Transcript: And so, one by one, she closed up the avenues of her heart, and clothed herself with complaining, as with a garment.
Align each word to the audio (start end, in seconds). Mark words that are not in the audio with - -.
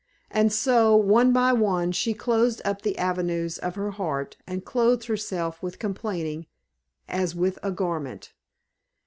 And 0.31 0.51
so, 0.51 0.95
one 0.95 1.31
by 1.31 1.53
one, 1.53 1.91
she 1.91 2.15
closed 2.15 2.59
up 2.65 2.81
the 2.81 2.97
avenues 2.97 3.59
of 3.59 3.75
her 3.75 3.91
heart, 3.91 4.35
and 4.47 4.65
clothed 4.65 5.05
herself 5.05 5.61
with 5.61 5.77
complaining, 5.77 6.47
as 7.07 7.35
with 7.35 7.59
a 7.61 7.71
garment. 7.71 8.33